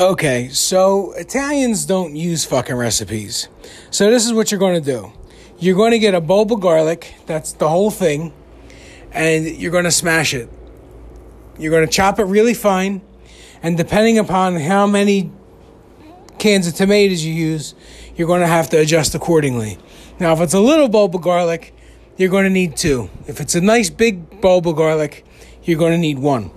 [0.00, 3.48] Okay, so Italians don't use fucking recipes.
[3.90, 5.12] So this is what you're going to do.
[5.58, 8.32] You're going to get a bulb of garlic, that's the whole thing,
[9.12, 10.48] and you're going to smash it.
[11.58, 13.02] You're going to chop it really fine,
[13.62, 15.30] and depending upon how many
[16.38, 17.74] cans of tomatoes you use,
[18.16, 19.76] you're going to have to adjust accordingly.
[20.18, 21.74] Now, if it's a little bulb of garlic,
[22.16, 23.10] you're going to need two.
[23.26, 25.26] If it's a nice big bulb of garlic,
[25.62, 26.52] you're going to need one.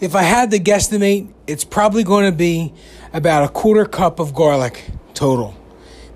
[0.00, 2.72] If I had to guesstimate, it's probably going to be
[3.12, 5.54] about a quarter cup of garlic total,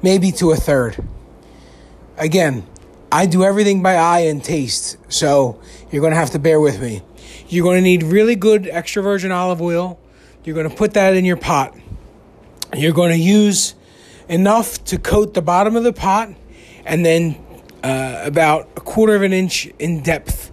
[0.03, 1.07] maybe to a third.
[2.17, 2.67] Again,
[3.13, 6.81] I do everything by eye and taste, so you're going to have to bear with
[6.81, 7.03] me.
[7.49, 10.01] You're going to need really good extra virgin olive oil.
[10.45, 11.77] You're going to put that in your pot.
[12.75, 13.75] You're going to use
[14.31, 16.31] enough to coat the bottom of the pot
[16.87, 17.37] and then
[17.83, 20.51] uh, about a quarter of an inch in depth.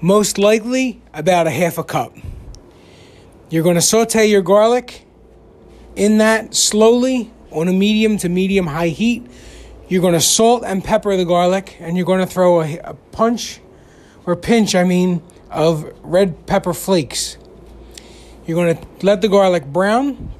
[0.00, 2.16] Most likely, about a half a cup.
[3.50, 5.04] You're going to saute your garlic
[5.96, 9.26] in that slowly on a medium to medium high heat.
[9.88, 12.94] You're going to salt and pepper the garlic, and you're going to throw a, a
[12.94, 13.60] punch
[14.26, 17.36] or pinch, I mean, of red pepper flakes.
[18.46, 20.30] You're going to let the garlic brown,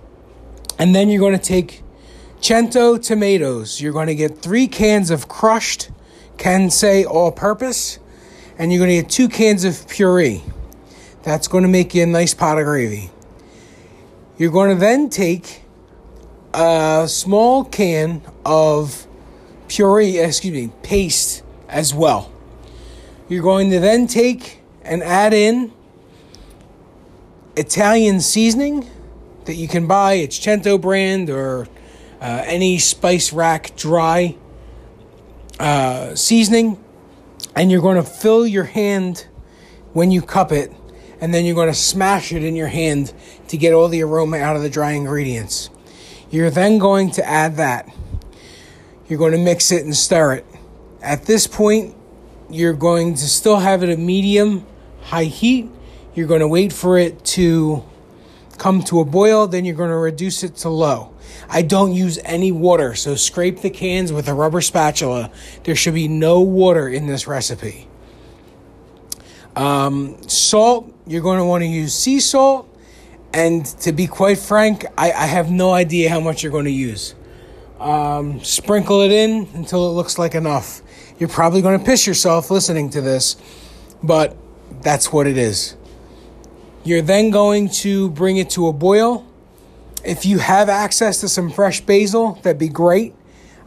[0.79, 1.83] and then you're going to take
[2.41, 3.81] cento tomatoes.
[3.81, 5.91] You're going to get three cans of crushed,
[6.37, 7.99] can say all purpose,
[8.59, 10.45] and you're going to get two cans of puree.
[11.29, 13.11] That's going to make you a nice pot of gravy.
[14.39, 15.61] You're going to then take
[16.55, 19.07] a small can of
[19.69, 22.33] puree, excuse me, paste as well.
[23.29, 25.71] You're going to then take and add in
[27.57, 28.89] Italian seasoning
[29.45, 30.15] that you can buy.
[30.15, 31.69] It's Cento brand or
[32.23, 34.35] uh, any Spice Rack dry
[35.61, 36.83] uh, seasoning.
[37.55, 39.27] And you're going to fill your hand
[39.93, 40.73] when you cup it,
[41.21, 43.13] and then you're going to smash it in your hand
[43.49, 45.71] to get all the aroma out of the dry ingredients.
[46.31, 47.89] You're then going to add that.
[49.09, 50.47] You're going to mix it and stir it.
[51.01, 51.95] At this point,
[52.51, 54.67] you're going to still have it at medium
[55.03, 55.71] high heat.
[56.15, 57.85] You're going to wait for it to
[58.59, 61.15] come to a boil, then you're going to reduce it to low.
[61.49, 65.31] I don't use any water, so scrape the cans with a rubber spatula.
[65.65, 67.89] There should be no water in this recipe.
[69.59, 72.67] Um, salt, you're going to want to use sea salt.
[73.35, 76.71] And to be quite frank, I, I have no idea how much you're going to
[76.71, 77.17] use.
[77.81, 80.81] Um, sprinkle it in until it looks like enough.
[81.19, 83.37] You're probably going to piss yourself listening to this,
[84.01, 84.37] but
[84.81, 85.77] that's what it is.
[86.85, 89.27] You're then going to bring it to a boil.
[90.05, 93.15] If you have access to some fresh basil, that'd be great.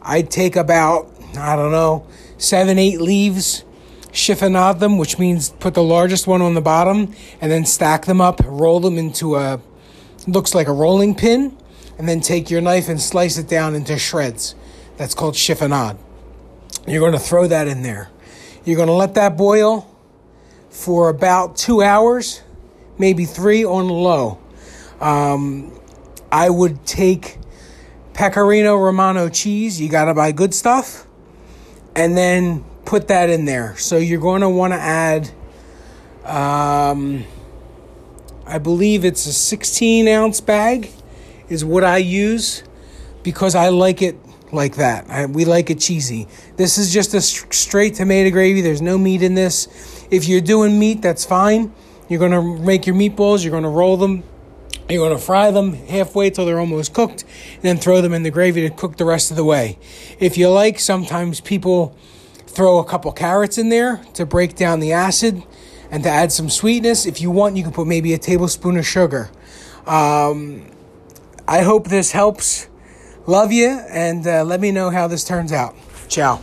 [0.00, 2.06] I'd take about, I don't know,
[2.38, 3.64] seven, eight leaves,
[4.12, 8.20] chiffonade them, which means put the largest one on the bottom, and then stack them
[8.20, 9.60] up, roll them into a,
[10.26, 11.56] looks like a rolling pin,
[11.98, 14.54] and then take your knife and slice it down into shreds.
[14.96, 15.98] That's called chiffonade.
[16.86, 18.10] You're going to throw that in there.
[18.64, 19.88] You're going to let that boil
[20.70, 22.42] for about two hours,
[22.98, 24.38] maybe three on low.
[25.00, 25.72] Um,
[26.30, 27.38] I would take
[28.14, 29.80] Pecorino Romano cheese.
[29.80, 31.06] You got to buy good stuff.
[31.94, 33.76] And then put that in there.
[33.76, 35.30] So you're going to want to add,
[36.24, 37.24] um,
[38.46, 40.90] I believe it's a 16 ounce bag,
[41.48, 42.62] is what I use
[43.22, 44.16] because I like it
[44.52, 45.08] like that.
[45.08, 46.28] I, we like it cheesy.
[46.56, 48.60] This is just a straight tomato gravy.
[48.60, 50.06] There's no meat in this.
[50.10, 51.72] If you're doing meat, that's fine.
[52.08, 54.22] You're going to make your meatballs, you're going to roll them,
[54.90, 58.22] you're going to fry them halfway till they're almost cooked, and then throw them in
[58.22, 59.78] the gravy to cook the rest of the way.
[60.20, 61.96] If you like, sometimes people
[62.52, 65.42] throw a couple carrots in there to break down the acid
[65.90, 67.06] and to add some sweetness.
[67.06, 69.30] If you want, you can put maybe a tablespoon of sugar.
[69.86, 70.70] Um,
[71.48, 72.68] I hope this helps.
[73.26, 75.76] Love you, and uh, let me know how this turns out.
[76.08, 76.40] Ciao.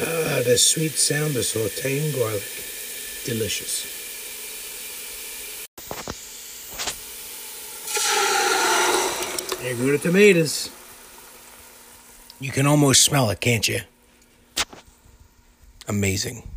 [0.00, 2.42] Ah, the sweet sound of sauteing garlic.
[3.24, 3.89] Delicious.
[9.60, 10.70] There go the tomatoes.
[12.40, 13.80] You can almost smell it, can't you?
[15.86, 16.48] Amazing.